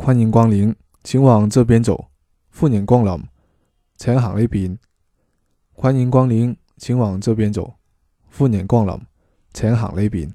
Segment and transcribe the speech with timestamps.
[0.00, 2.06] 欢迎光临请往这边走
[2.54, 3.20] 欢迎光临
[3.96, 4.78] 请行呢边。
[5.72, 7.74] 欢迎光临请往这边走
[8.30, 9.00] 欢迎光临
[9.52, 10.32] 请行呢边。